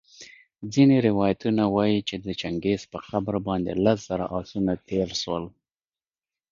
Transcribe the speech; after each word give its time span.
ځیني 0.73 0.97
روایتونه 1.07 1.63
وايي 1.75 1.99
چي 2.07 2.15
د 2.19 2.27
چنګیز 2.41 2.81
په 2.91 2.97
قبر 3.09 3.33
باندي 3.47 3.73
لس 3.85 3.99
زره 4.09 4.25
آسونه 4.39 4.73
تېرسول 4.89 5.43